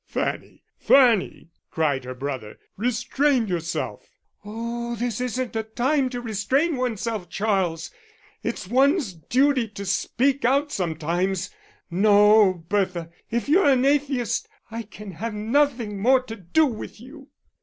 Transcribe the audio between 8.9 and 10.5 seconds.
duty to speak